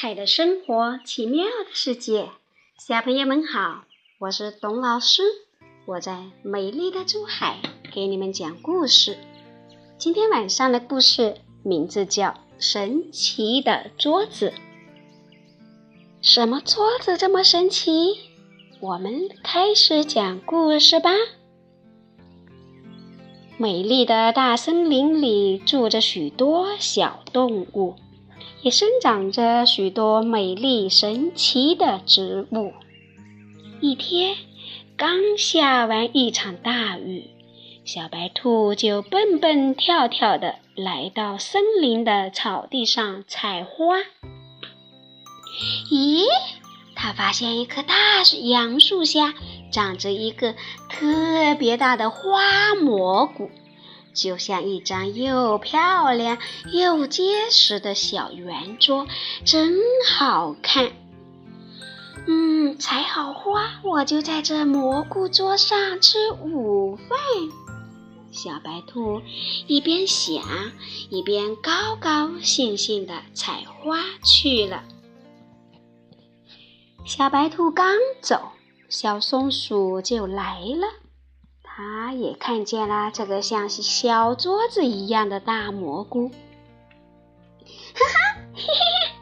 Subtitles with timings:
[0.00, 2.28] 彩的生活，奇妙的世界。
[2.78, 3.82] 小朋友们好，
[4.20, 5.24] 我是董老师，
[5.86, 7.58] 我在美丽的珠海
[7.92, 9.18] 给你们讲故事。
[9.98, 12.28] 今天晚上的故事名字叫
[12.60, 14.50] 《神奇的桌子》。
[16.22, 17.90] 什么桌子这么神奇？
[18.78, 21.10] 我们开始讲故事吧。
[23.56, 27.96] 美丽的大森林里住着许多小动物，
[28.62, 32.72] 也生长着许多美丽神奇的植物。
[33.80, 34.36] 一天，
[34.96, 37.30] 刚下完一场大雨，
[37.84, 43.98] 小白兔就蹦蹦跳跳地来到森林的草地上采花。
[45.90, 46.24] 咦，
[46.94, 47.94] 它发现一棵大
[48.42, 49.34] 杨树下。
[49.70, 50.54] 长着一个
[50.88, 53.50] 特别大的花蘑菇，
[54.14, 56.38] 就像一张又漂亮
[56.72, 59.06] 又结实的小圆桌，
[59.44, 59.74] 真
[60.08, 60.92] 好看。
[62.26, 67.18] 嗯，采好花，我就在这蘑菇桌上吃午饭。
[68.30, 69.22] 小白兔
[69.66, 70.44] 一边想，
[71.10, 74.84] 一边高高兴兴地采花去了。
[77.04, 78.40] 小白兔刚走。
[78.90, 80.86] 小松鼠就来了，
[81.78, 86.28] 他也看见了这个像是小桌子一样的大蘑菇。
[86.28, 88.68] 哈哈，嘿嘿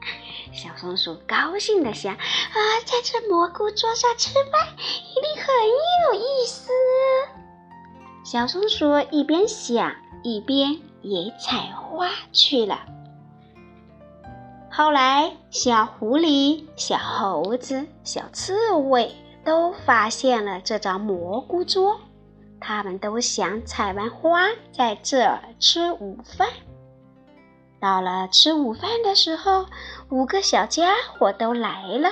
[0.00, 5.46] 嘿，小松鼠高兴地想：啊，在这蘑菇桌上吃饭一定很
[6.08, 6.72] 有意思。
[8.24, 9.94] 小松鼠一边想，
[10.24, 12.80] 一边也采花去了。
[14.72, 19.14] 后来，小狐狸、小猴子、小刺猬。
[19.42, 21.98] 都发现了这张蘑菇桌，
[22.60, 26.48] 他们都想采完花在这儿吃午饭。
[27.80, 29.64] 到了吃午饭的时候，
[30.10, 32.10] 五个小家伙都来了，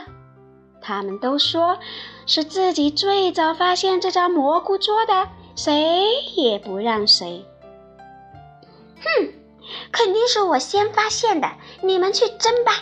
[0.80, 1.78] 他们都说
[2.24, 7.44] 是自己最早发现这张蘑菇桌的，谁也不让谁。
[9.00, 9.32] 哼，
[9.92, 11.48] 肯定是我先发现的，
[11.82, 12.72] 你们去争吧。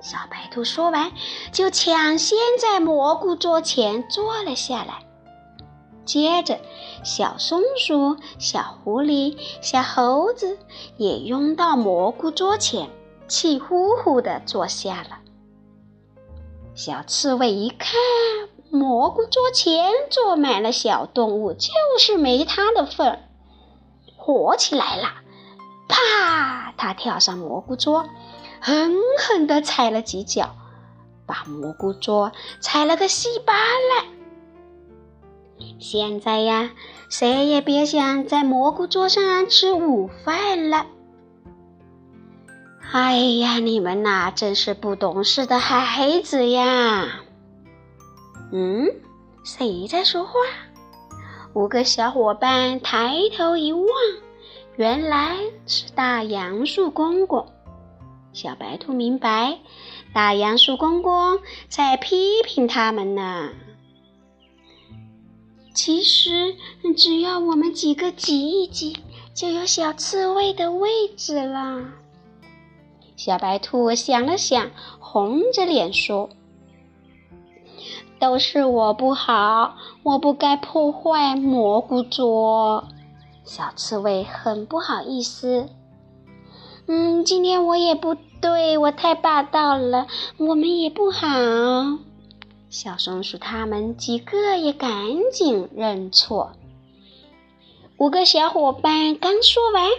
[0.00, 1.10] 小白兔说完，
[1.52, 5.09] 就抢先在蘑菇桌前坐了下来。
[6.04, 6.58] 接着，
[7.04, 10.58] 小松鼠、小狐狸、小猴子
[10.96, 12.90] 也拥到蘑菇桌前，
[13.28, 15.18] 气呼呼地坐下了。
[16.74, 17.90] 小刺猬一看，
[18.70, 23.20] 蘑菇桌前坐满了小动物，就是没它的份儿，
[24.16, 25.08] 火起来了！
[25.88, 26.72] 啪！
[26.76, 28.08] 它跳上蘑菇桌。
[28.62, 30.50] 狠狠地踩了几脚，
[31.24, 34.19] 把蘑菇桌踩了个稀巴烂。
[35.78, 36.70] 现在呀，
[37.08, 40.86] 谁也别想在蘑菇桌上吃午饭了。
[42.92, 47.20] 哎呀，你们呐，真是不懂事的孩子呀！
[48.52, 48.88] 嗯，
[49.44, 50.32] 谁在说话？
[51.52, 53.86] 五个小伙伴抬头一望，
[54.76, 57.46] 原来是大杨树公公。
[58.32, 59.58] 小白兔明白，
[60.12, 63.50] 大杨树公公在批评他们呢。
[65.72, 66.56] 其实，
[66.96, 68.98] 只要我们几个挤一挤，
[69.34, 71.84] 就有小刺猬的位置了。
[73.16, 76.30] 小白兔想了想，红着脸说
[78.18, 82.88] ：“都是我不好，我不该破坏蘑菇桌。”
[83.44, 85.68] 小刺猬很不好意思。
[86.86, 90.06] 嗯，今天我也不对，我太霸道了。
[90.38, 91.28] 我们也不好。
[92.70, 94.88] 小松鼠他们几个也赶
[95.32, 96.52] 紧认错。
[97.98, 99.90] 五个小伙伴刚说完，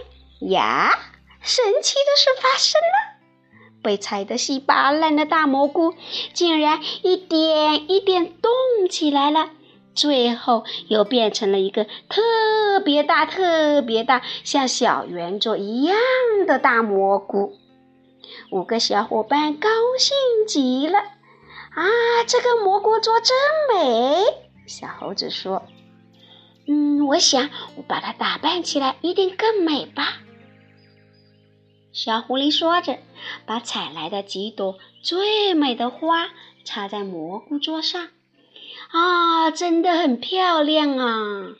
[0.50, 0.98] 呀，
[1.42, 3.12] 神奇的事发生了！
[3.82, 5.92] 被踩得稀巴烂的大蘑菇，
[6.32, 9.50] 竟然一点一点动起来了。
[9.94, 15.94] 最后又变成了一个特别大、特别大，像小圆桌一样
[16.46, 17.52] 的大蘑菇。
[18.50, 20.16] 五个小伙伴高兴
[20.46, 20.98] 极了，
[21.74, 21.82] 啊，
[22.26, 23.36] 这个蘑菇桌真
[23.74, 24.24] 美！
[24.66, 25.62] 小猴子说
[26.68, 30.18] ：“嗯，我想我把它打扮起来一定更美吧。”
[31.92, 32.98] 小狐狸说着，
[33.46, 36.30] 把采来的几朵最美的花
[36.64, 38.08] 插在蘑菇桌上。
[38.90, 41.54] 啊，真的很漂亮啊！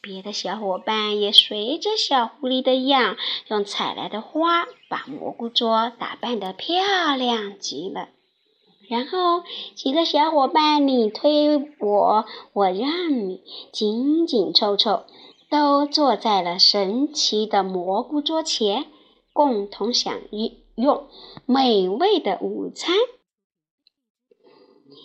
[0.00, 3.16] 别的小伙伴也随着小狐狸的样，
[3.48, 8.08] 用采来的花把蘑菇桌打扮得漂亮极了。
[8.88, 9.42] 然后
[9.74, 13.42] 几个小伙伴你推我，我让你，
[13.72, 15.04] 紧紧凑凑，
[15.50, 18.86] 都坐在了神奇的蘑菇桌前，
[19.32, 20.14] 共同享
[20.76, 21.08] 用
[21.46, 22.94] 美味的午餐。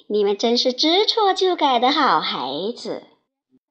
[0.07, 3.03] 你们真是知错就改的好孩子。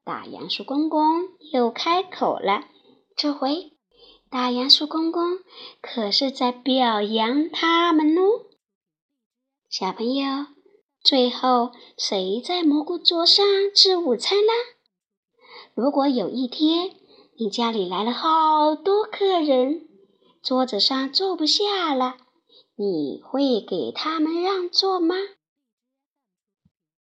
[0.02, 2.64] 大杨树公公又开口了，
[3.16, 3.72] 这回
[4.30, 5.38] 大杨树公公
[5.82, 8.22] 可是在表扬他们哦。
[9.70, 10.46] 小朋友，
[11.00, 14.52] 最后谁在蘑菇桌上吃午餐啦？
[15.74, 16.96] 如果有一天
[17.36, 19.86] 你家里来了好多客人，
[20.42, 22.16] 桌子上坐不下了，
[22.74, 25.14] 你会给他们让座吗？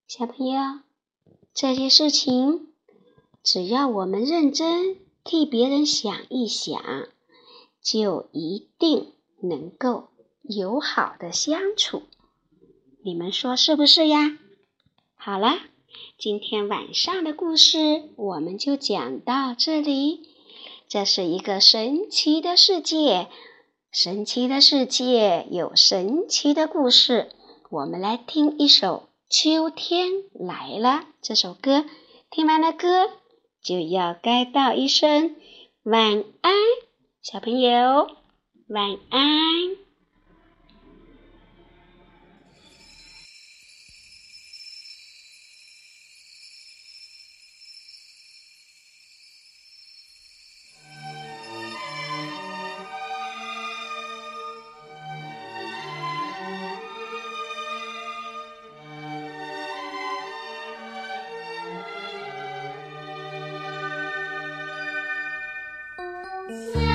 [0.07, 0.81] 小朋友，
[1.55, 2.75] 这些事情，
[3.43, 7.09] 只要我们认真替别人想一想，
[7.83, 10.09] 就一定能够
[10.43, 12.03] 友好的相处。
[13.09, 14.37] 你们说是不是呀？
[15.17, 15.57] 好了，
[16.19, 20.29] 今天晚上的故事我们就讲到这里。
[20.89, 23.29] 这是一个神奇的世界，
[23.91, 27.31] 神奇的世界有神奇的故事。
[27.71, 29.09] 我们来听一首。
[29.31, 31.87] 秋天来了，这首歌
[32.31, 33.09] 听完了，歌
[33.63, 35.35] 就要该道一声
[35.83, 36.53] 晚安，
[37.23, 38.11] 小朋友
[38.69, 39.88] 晚安。
[66.59, 66.88] Bye.